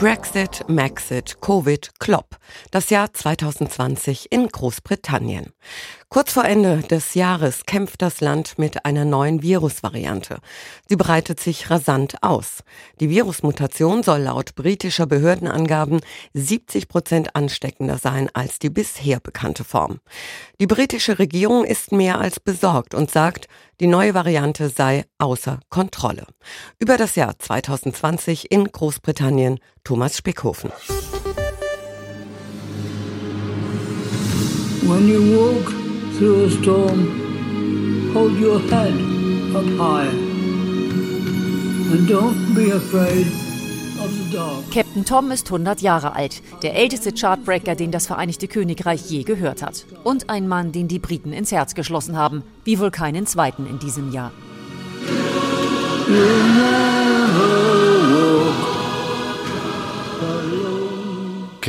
[0.00, 2.38] Brexit, Maxit, Covid, Klopp.
[2.70, 5.52] Das Jahr 2020 in Großbritannien.
[6.08, 10.38] Kurz vor Ende des Jahres kämpft das Land mit einer neuen Virusvariante.
[10.88, 12.64] Sie breitet sich rasant aus.
[12.98, 16.00] Die Virusmutation soll laut britischer Behördenangaben
[16.32, 20.00] 70 Prozent ansteckender sein als die bisher bekannte Form.
[20.60, 23.48] Die britische Regierung ist mehr als besorgt und sagt,
[23.80, 26.26] die neue Variante sei außer Kontrolle.
[26.78, 29.58] Über das Jahr 2020 in Großbritannien
[29.90, 30.70] Thomas Speckhofen.
[34.86, 35.72] When you walk
[36.16, 38.94] through a storm, hold your head
[39.52, 40.06] up high
[41.90, 43.26] and don't be afraid
[43.98, 44.70] of the dark.
[44.70, 49.60] Captain Tom ist 100 Jahre alt, der älteste Chartbreaker, den das Vereinigte Königreich je gehört
[49.60, 49.86] hat.
[50.04, 53.80] Und ein Mann, den die Briten ins Herz geschlossen haben, wie wohl keinen zweiten in
[53.80, 54.30] diesem Jahr.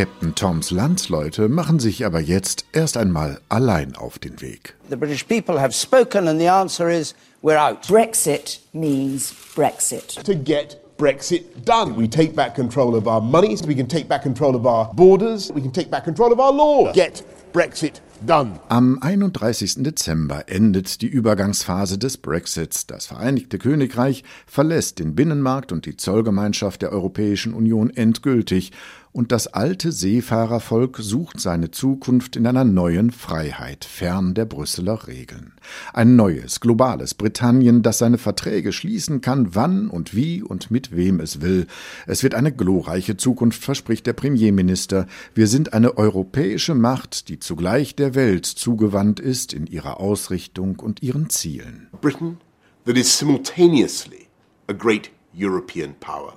[0.01, 4.73] Captain Toms Landsleute machen sich aber jetzt erst einmal allein auf den Weg.
[4.89, 7.13] The British people have spoken, and the answer is
[7.43, 7.87] we're out.
[7.87, 10.23] Brexit means Brexit.
[10.23, 11.95] to get Brexit done.
[11.95, 15.51] We take back control of our monies, we can take back control of our borders,
[15.53, 16.95] we can take back control of our laws.
[16.95, 17.21] Get
[17.53, 18.59] Brexit done.
[18.69, 19.83] Am 31.
[19.83, 22.87] Dezember endet die Übergangsphase des Brexits.
[22.87, 28.71] Das Vereinigte Königreich verlässt den Binnenmarkt und die Zollgemeinschaft der Europäischen Union endgültig
[29.13, 35.51] und das alte Seefahrervolk sucht seine Zukunft in einer neuen Freiheit, fern der Brüsseler Regeln.
[35.91, 41.19] Ein neues, globales Britannien, das seine Verträge schließen kann, wann und wie und mit wem
[41.19, 41.67] es will.
[42.07, 45.07] Es wird eine glorreiche Zukunft, verspricht der Premierminister.
[45.35, 51.01] Wir sind eine europäische Macht, die zugleich der Welt zugewandt ist in ihrer Ausrichtung und
[51.01, 51.89] ihren Zielen.
[52.01, 52.37] Britain
[52.85, 54.27] that is simultaneously
[54.67, 56.33] a great European power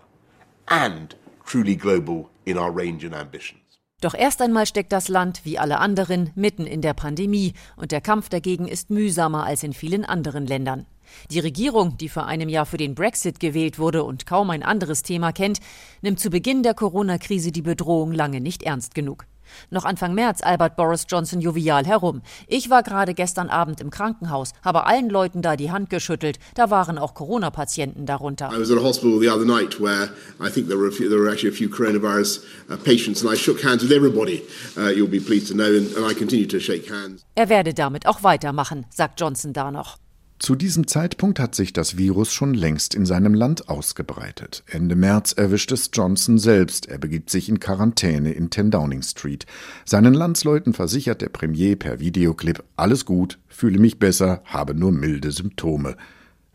[0.66, 1.16] and
[1.46, 3.60] truly global in our range and ambitions.
[4.00, 8.02] Doch erst einmal steckt das Land, wie alle anderen, mitten in der Pandemie und der
[8.02, 10.86] Kampf dagegen ist mühsamer als in vielen anderen Ländern.
[11.30, 15.02] Die Regierung, die vor einem Jahr für den Brexit gewählt wurde und kaum ein anderes
[15.02, 15.60] Thema kennt,
[16.02, 19.26] nimmt zu Beginn der Corona-Krise die Bedrohung lange nicht ernst genug.
[19.70, 22.22] Noch Anfang März albert Boris Johnson jovial herum.
[22.46, 26.38] Ich war gerade gestern Abend im Krankenhaus, habe allen Leuten da die Hand geschüttelt.
[26.54, 28.50] Da waren auch Corona-Patienten darunter.
[28.52, 30.10] I was at a hospital the other night where
[30.40, 33.32] I think there were, a few, there were actually a few coronavirus uh, patients, and
[33.32, 34.42] I shook hands with everybody,
[34.76, 37.24] uh, you'll be pleased to know, and, and I continue to shake hands.
[37.34, 39.98] Er werde damit auch weitermachen, sagt Johnson da noch.
[40.44, 44.62] Zu diesem Zeitpunkt hat sich das Virus schon längst in seinem Land ausgebreitet.
[44.66, 46.86] Ende März erwischt es Johnson selbst.
[46.86, 49.46] Er begibt sich in Quarantäne in 10 Downing Street.
[49.86, 55.32] Seinen Landsleuten versichert der Premier per Videoclip, alles gut, fühle mich besser, habe nur milde
[55.32, 55.96] Symptome.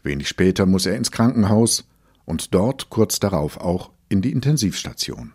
[0.03, 1.87] Wenig später muss er ins Krankenhaus
[2.25, 5.33] und dort kurz darauf auch in die Intensivstation.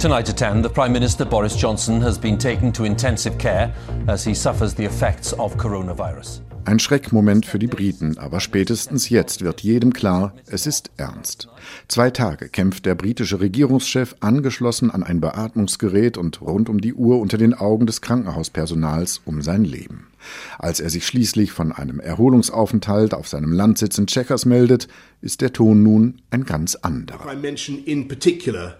[0.00, 3.72] Tonight at 10, the Prime Minister Boris Johnson has been taken to intensive care
[4.08, 6.42] as he suffers the effects of coronavirus.
[6.70, 11.48] Ein Schreckmoment für die Briten, aber spätestens jetzt wird jedem klar, es ist ernst.
[11.88, 17.18] Zwei Tage kämpft der britische Regierungschef angeschlossen an ein Beatmungsgerät und rund um die Uhr
[17.18, 20.12] unter den Augen des Krankenhauspersonals um sein Leben.
[20.60, 24.86] Als er sich schließlich von einem Erholungsaufenthalt auf seinem Landsitz in Chequers meldet,
[25.22, 27.32] ist der Ton nun ein ganz anderer.
[27.32, 28.76] I mention in particular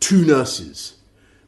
[0.00, 0.98] two nurses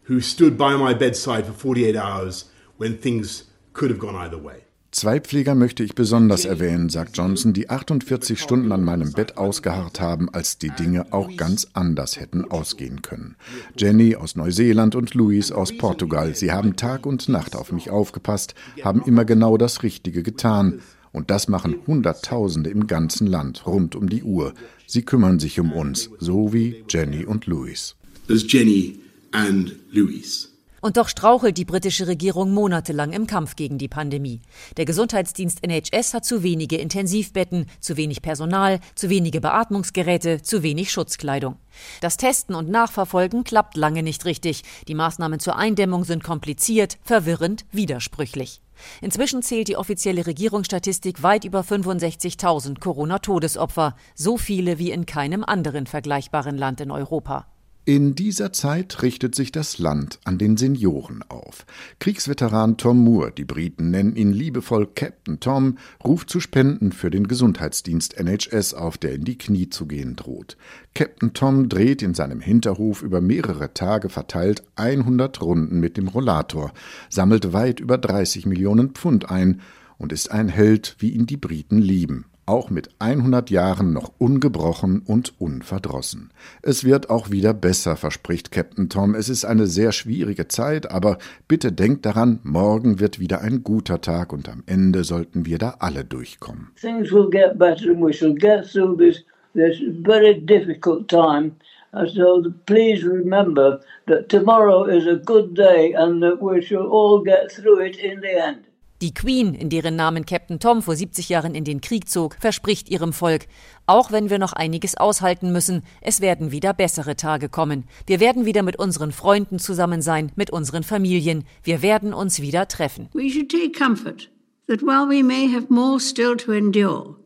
[0.08, 4.69] who stood by my bedside for 48 hours when things could have gone either way.
[4.92, 10.00] Zwei Pfleger möchte ich besonders erwähnen, sagt Johnson, die 48 Stunden an meinem Bett ausgeharrt
[10.00, 13.36] haben, als die Dinge auch ganz anders hätten ausgehen können.
[13.76, 18.56] Jenny aus Neuseeland und Louis aus Portugal, sie haben Tag und Nacht auf mich aufgepasst,
[18.82, 20.80] haben immer genau das Richtige getan.
[21.12, 24.54] Und das machen Hunderttausende im ganzen Land, rund um die Uhr.
[24.86, 27.96] Sie kümmern sich um uns, so wie Jenny und Louis.
[28.26, 29.00] There's Jenny
[29.32, 30.50] and Louise.
[30.80, 34.41] Und doch strauchelt die britische Regierung monatelang im Kampf gegen die Pandemie.
[34.78, 40.90] Der Gesundheitsdienst NHS hat zu wenige Intensivbetten, zu wenig Personal, zu wenige Beatmungsgeräte, zu wenig
[40.90, 41.56] Schutzkleidung.
[42.00, 44.62] Das Testen und Nachverfolgen klappt lange nicht richtig.
[44.88, 48.62] Die Maßnahmen zur Eindämmung sind kompliziert, verwirrend, widersprüchlich.
[49.02, 55.87] Inzwischen zählt die offizielle Regierungsstatistik weit über 65.000 Corona-Todesopfer, so viele wie in keinem anderen
[55.87, 57.46] vergleichbaren Land in Europa.
[57.87, 61.65] In dieser Zeit richtet sich das Land an den Senioren auf.
[61.99, 67.27] Kriegsveteran Tom Moore, die Briten nennen ihn liebevoll Captain Tom, ruft zu Spenden für den
[67.27, 70.59] Gesundheitsdienst NHS auf, der in die Knie zu gehen droht.
[70.94, 76.75] Captain Tom dreht in seinem Hinterhof über mehrere Tage verteilt 100 Runden mit dem Rollator,
[77.09, 79.62] sammelt weit über 30 Millionen Pfund ein
[79.97, 85.02] und ist ein Held, wie ihn die Briten lieben, auch mit 100 Jahren noch ungebrochen
[85.06, 86.31] und unverdrossen.
[86.62, 89.14] Es wird auch wieder besser, verspricht Captain Tom.
[89.14, 94.00] Es ist eine sehr schwierige Zeit, aber bitte denkt daran, morgen wird wieder ein guter
[94.00, 96.73] Tag und am Ende sollten wir da alle durchkommen.
[96.81, 99.25] Things will get better and we shall get through this,
[99.55, 101.53] this very difficult time.
[101.93, 107.53] So please remember that tomorrow is a good day and that we shall all get
[107.53, 108.64] through it in the end.
[109.02, 112.91] Die Queen, in deren Namen Captain Tom vor 70 Jahren in den Krieg zog, verspricht
[112.91, 113.47] ihrem Volk,
[113.87, 117.85] auch wenn wir noch einiges aushalten müssen, es werden wieder bessere Tage kommen.
[118.06, 121.44] Wir werden wieder mit unseren Freunden zusammen sein, mit unseren Familien.
[121.62, 123.08] Wir werden uns wieder treffen.
[123.14, 124.29] We should take comfort
[124.67, 127.17] that while we may have more still to endure,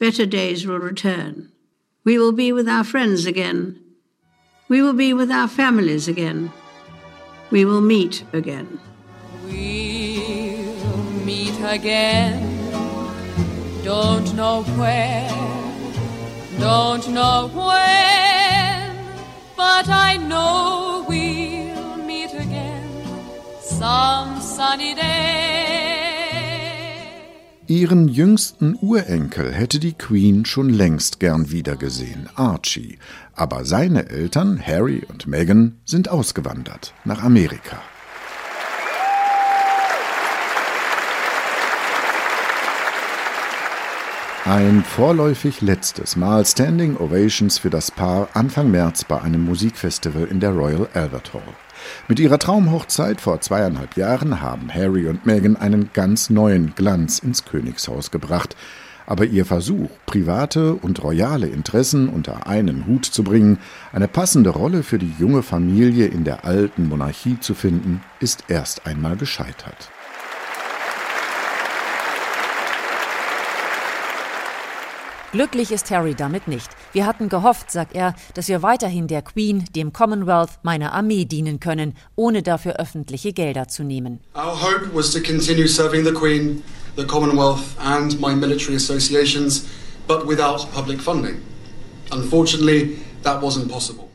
[0.00, 1.52] better days will return.
[2.04, 3.76] We will be with our friends again.
[4.68, 6.50] We will be with our families again.
[7.52, 8.80] We will meet again.
[9.46, 9.99] Meet
[11.70, 12.42] again.
[13.84, 15.30] Don't know where,
[16.58, 18.90] don't know when,
[19.56, 22.88] but I know we'll meet again
[23.60, 25.70] some sunny day.
[27.66, 32.98] Ihren jüngsten Urenkel hätte die Queen schon längst gern wiedergesehen, Archie.
[33.34, 37.80] Aber seine Eltern, Harry und Meghan, sind ausgewandert nach Amerika.
[44.46, 50.40] Ein vorläufig letztes Mal Standing Ovations für das Paar Anfang März bei einem Musikfestival in
[50.40, 51.42] der Royal Albert Hall.
[52.08, 57.44] Mit ihrer Traumhochzeit vor zweieinhalb Jahren haben Harry und Meghan einen ganz neuen Glanz ins
[57.44, 58.56] Königshaus gebracht.
[59.06, 63.58] Aber ihr Versuch, private und royale Interessen unter einen Hut zu bringen,
[63.92, 68.86] eine passende Rolle für die junge Familie in der alten Monarchie zu finden, ist erst
[68.86, 69.90] einmal gescheitert.
[75.32, 76.68] Glücklich ist Harry damit nicht.
[76.92, 81.60] Wir hatten gehofft, sagt er, dass wir weiterhin der Queen, dem Commonwealth, meiner Armee dienen
[81.60, 84.18] können, ohne dafür öffentliche Gelder zu nehmen.
[84.34, 86.64] Our hope was to continue serving the Queen,
[86.96, 89.66] the Commonwealth and my military associations,
[90.08, 91.36] but without public funding.
[92.10, 94.09] Unfortunately, that wasn't possible.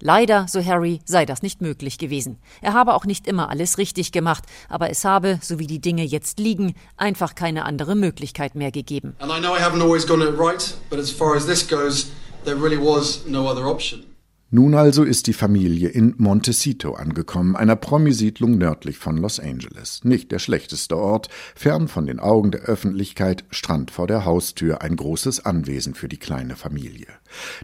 [0.00, 2.38] Leider, so Harry, sei das nicht möglich gewesen.
[2.62, 6.04] Er habe auch nicht immer alles richtig gemacht, aber es habe, so wie die Dinge
[6.04, 9.14] jetzt liegen, einfach keine andere Möglichkeit mehr gegeben.
[9.18, 12.10] And I know I haven't always gotten it right, but as far as this goes,
[12.44, 14.04] there really was no other option.
[14.52, 20.00] Nun also ist die Familie in Montecito angekommen, einer Promisiedlung nördlich von Los Angeles.
[20.02, 24.96] Nicht der schlechteste Ort, fern von den Augen der Öffentlichkeit, Strand vor der Haustür, ein
[24.96, 27.06] großes Anwesen für die kleine Familie.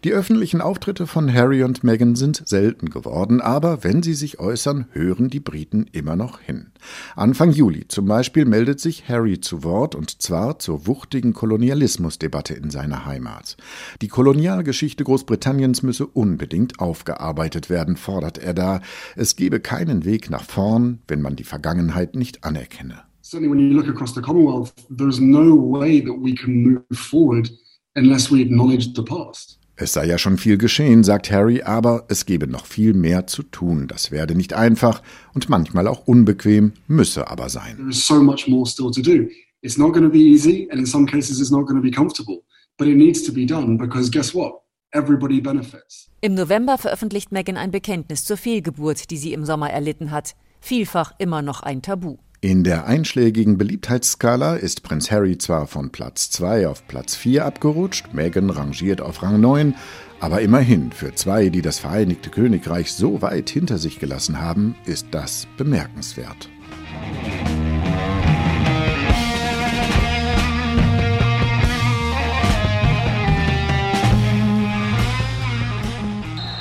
[0.05, 4.87] Die öffentlichen Auftritte von Harry und Meghan sind selten geworden, aber wenn sie sich äußern,
[4.93, 6.69] hören die Briten immer noch hin.
[7.15, 12.71] Anfang Juli zum Beispiel meldet sich Harry zu Wort und zwar zur wuchtigen Kolonialismusdebatte in
[12.71, 13.57] seiner Heimat.
[14.03, 18.81] Die Kolonialgeschichte Großbritanniens müsse unbedingt aufgearbeitet werden, fordert er da.
[19.17, 23.03] Es gebe keinen Weg nach vorn, wenn man die Vergangenheit nicht anerkenne.
[23.23, 27.51] Certainly when you look across the Commonwealth, there's no way that we can move forward
[27.97, 29.59] unless we acknowledge the past.
[29.79, 33.43] Es sei ja schon viel geschehen, sagt Harry, aber es gebe noch viel mehr zu
[33.43, 33.89] tun.
[33.89, 35.03] Das werde nicht einfach
[35.35, 37.77] und manchmal auch unbequem, müsse aber sein.
[37.77, 39.29] There is so much more still to do.
[39.61, 41.91] It's not going to be easy and in some cases it's not going to be
[41.91, 42.43] comfortable,
[42.79, 44.63] but it needs to be done because guess what?
[44.93, 46.09] Everybody benefits.
[46.23, 50.35] Im November veröffentlicht Meghan ein Bekenntnis zur Fehlgeburt, die sie im Sommer erlitten hat.
[50.61, 52.17] Vielfach immer noch ein Tabu.
[52.43, 58.13] In der einschlägigen Beliebtheitsskala ist Prinz Harry zwar von Platz 2 auf Platz 4 abgerutscht,
[58.13, 59.75] Meghan rangiert auf Rang 9,
[60.21, 65.07] aber immerhin für zwei, die das Vereinigte Königreich so weit hinter sich gelassen haben, ist
[65.13, 66.51] das bemerkenswert.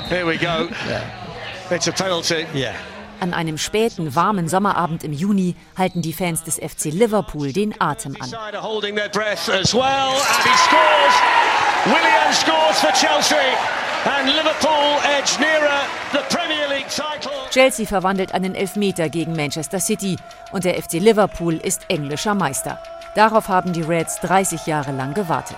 [0.07, 0.69] Here we go.
[1.69, 2.45] It's a penalty.
[2.53, 2.75] Yeah.
[3.19, 8.15] An einem späten, warmen Sommerabend im Juni halten die Fans des FC Liverpool den Atem
[8.19, 8.31] an.
[17.51, 20.17] Chelsea verwandelt einen Elfmeter gegen Manchester City
[20.51, 22.79] und der FC Liverpool ist englischer Meister.
[23.15, 25.57] Darauf haben die Reds 30 Jahre lang gewartet.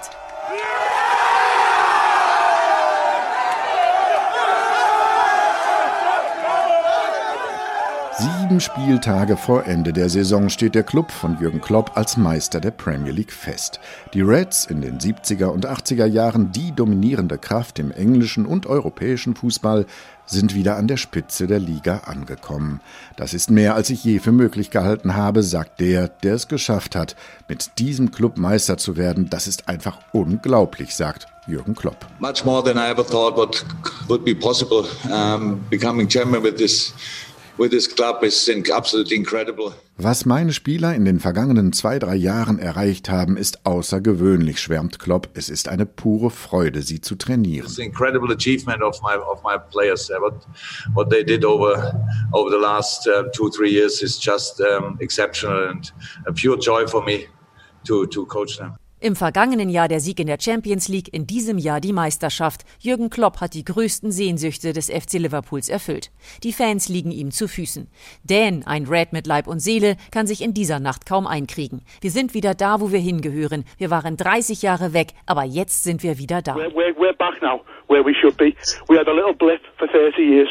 [8.20, 12.72] Sieben Spieltage vor Ende der Saison steht der Club von Jürgen Klopp als Meister der
[12.72, 13.80] Premier League fest.
[14.16, 19.36] Die Reds in den 70er und 80er Jahren die dominierende Kraft im englischen und europäischen
[19.36, 19.86] Fußball
[20.26, 22.82] sind wieder an der Spitze der Liga angekommen.
[23.18, 26.96] Das ist mehr, als ich je für möglich gehalten habe, sagt der, der es geschafft
[26.96, 27.16] hat,
[27.48, 29.30] mit diesem Club Meister zu werden.
[29.30, 32.08] Das ist einfach unglaublich, sagt Jürgen Klopp.
[32.20, 33.38] Much more than I ever thought
[34.08, 34.86] would be possible.
[35.10, 36.94] Um, becoming champion with this
[40.00, 45.30] was meine Spieler in den vergangenen zwei, drei Jahren erreicht haben, ist außergewöhnlich, schwärmt Klopp.
[45.34, 47.66] Es ist eine pure Freude, sie zu trainieren.
[47.66, 50.10] It's incredible achievement of my of my players.
[50.10, 50.46] What
[50.94, 52.00] what they did over
[52.32, 55.92] over the last uh, two three years is just um, exceptional and
[56.28, 57.28] a pure joy for me
[57.86, 58.78] to to coach them.
[59.00, 62.62] Im vergangenen Jahr der Sieg in der Champions League, in diesem Jahr die Meisterschaft.
[62.80, 66.10] Jürgen Klopp hat die größten Sehnsüchte des FC Liverpools erfüllt.
[66.42, 67.88] Die Fans liegen ihm zu Füßen.
[68.24, 71.84] Dan, ein Red mit Leib und Seele, kann sich in dieser Nacht kaum einkriegen.
[72.02, 73.66] Wir sind wieder da, wo wir hingehören.
[73.78, 76.56] Wir waren 30 Jahre weg, aber jetzt sind wir wieder da.
[76.56, 78.56] We're, we're, we're back now, where we should be.
[78.90, 80.50] We had a little blip for 30 years,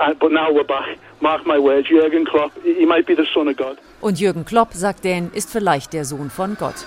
[0.00, 0.98] uh, but now we're back.
[1.20, 3.78] Mark my words, Jürgen Klopp, he might be the son of God.
[4.00, 6.84] Und Jürgen Klopp, sagt Dan, ist vielleicht der Sohn von Gott.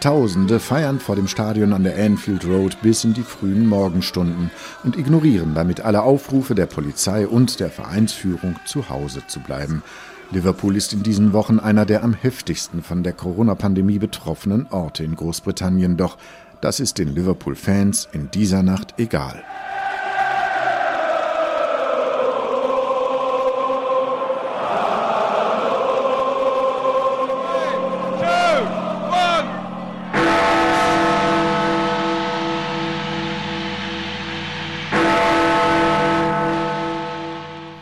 [0.00, 4.50] Tausende feiern vor dem Stadion an der Anfield Road bis in die frühen Morgenstunden
[4.84, 9.82] und ignorieren damit alle Aufrufe der Polizei und der Vereinsführung, zu Hause zu bleiben.
[10.30, 15.16] Liverpool ist in diesen Wochen einer der am heftigsten von der Corona-Pandemie betroffenen Orte in
[15.16, 16.18] Großbritannien, doch
[16.60, 19.42] das ist den Liverpool-Fans in dieser Nacht egal.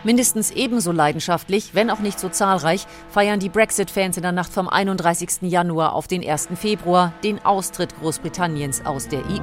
[0.04, 4.68] Mindestens ebenso leidenschaftlich, wenn auch nicht so zahlreich, feiern die Brexit-Fans in der Nacht vom
[4.68, 5.42] 31.
[5.42, 6.48] Januar auf den 1.
[6.54, 9.40] Februar den Austritt Großbritanniens aus der EU.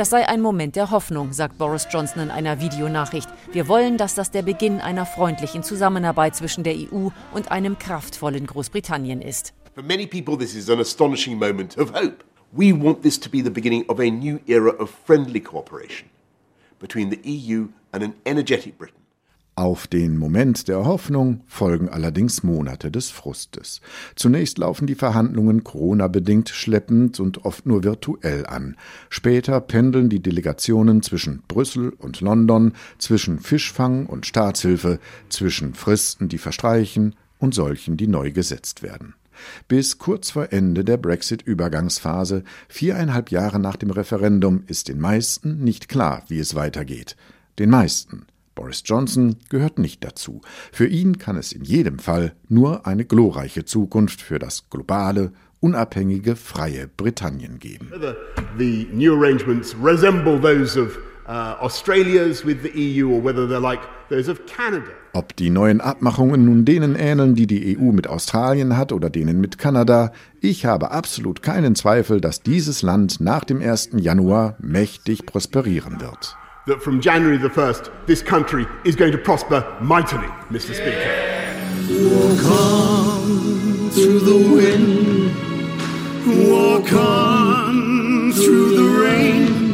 [0.00, 3.28] Das sei ein Moment der Hoffnung, sagt Boris Johnson in einer Videonachricht.
[3.52, 8.46] Wir wollen, dass das der Beginn einer freundlichen Zusammenarbeit zwischen der EU und einem kraftvollen
[8.46, 9.52] Großbritannien ist.
[9.74, 12.24] For many people this is an astonishing moment of hope.
[12.50, 16.08] We want this to be the beginning of a new era of friendly cooperation
[16.78, 18.99] between the EU and an energetic Britain.
[19.60, 23.82] Auf den Moment der Hoffnung folgen allerdings Monate des Frustes.
[24.16, 28.78] Zunächst laufen die Verhandlungen Corona-bedingt schleppend und oft nur virtuell an.
[29.10, 34.98] Später pendeln die Delegationen zwischen Brüssel und London, zwischen Fischfang und Staatshilfe,
[35.28, 39.12] zwischen Fristen, die verstreichen und solchen, die neu gesetzt werden.
[39.68, 45.90] Bis kurz vor Ende der Brexit-Übergangsphase, viereinhalb Jahre nach dem Referendum, ist den meisten nicht
[45.90, 47.14] klar, wie es weitergeht.
[47.58, 48.24] Den meisten.
[48.60, 50.42] Boris Johnson gehört nicht dazu.
[50.70, 56.36] Für ihn kann es in jedem Fall nur eine glorreiche Zukunft für das globale, unabhängige,
[56.36, 57.90] freie Britannien geben.
[58.58, 63.80] The new arrangements resemble those of uh, Australia's with the EU or whether they're like
[64.10, 64.90] those of Canada.
[65.14, 69.40] Ob die neuen Abmachungen nun denen ähneln, die die EU mit Australien hat oder denen
[69.40, 70.12] mit Kanada,
[70.42, 73.92] ich habe absolut keinen Zweifel, dass dieses Land nach dem 1.
[73.96, 76.36] Januar mächtig prosperieren wird
[76.70, 80.72] that from January the 1st, this country is going to prosper mightily, Mr.
[80.72, 81.10] Speaker.
[82.14, 85.34] Walk on through the wind,
[86.48, 89.69] walk on through the rain.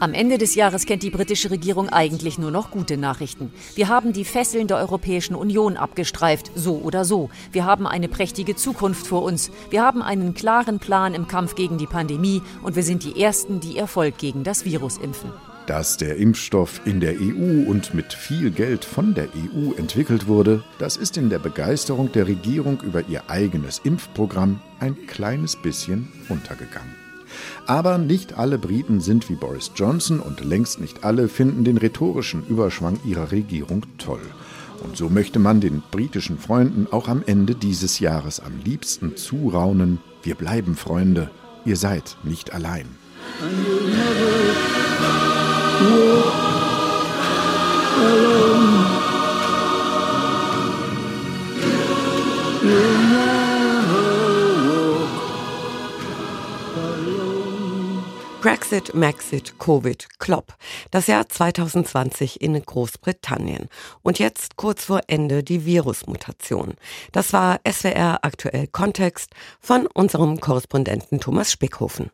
[0.00, 3.50] Am Ende des Jahres kennt die britische Regierung eigentlich nur noch gute Nachrichten.
[3.74, 7.30] Wir haben die Fesseln der Europäischen Union abgestreift, so oder so.
[7.50, 9.50] Wir haben eine prächtige Zukunft vor uns.
[9.70, 13.58] Wir haben einen klaren Plan im Kampf gegen die Pandemie und wir sind die Ersten,
[13.58, 15.32] die Erfolg gegen das Virus impfen.
[15.66, 20.62] Dass der Impfstoff in der EU und mit viel Geld von der EU entwickelt wurde,
[20.78, 27.07] das ist in der Begeisterung der Regierung über ihr eigenes Impfprogramm ein kleines bisschen untergegangen.
[27.66, 32.46] Aber nicht alle Briten sind wie Boris Johnson und längst nicht alle finden den rhetorischen
[32.46, 34.20] Überschwang ihrer Regierung toll.
[34.82, 39.98] Und so möchte man den britischen Freunden auch am Ende dieses Jahres am liebsten zuraunen,
[40.22, 41.30] wir bleiben Freunde,
[41.64, 42.86] ihr seid nicht allein.
[58.94, 60.54] Maxit, Covid, Klopp.
[60.90, 63.68] Das Jahr 2020 in Großbritannien.
[64.02, 66.74] Und jetzt kurz vor Ende die Virusmutation.
[67.12, 69.30] Das war SWR aktuell Kontext
[69.60, 72.10] von unserem Korrespondenten Thomas Spickhofen.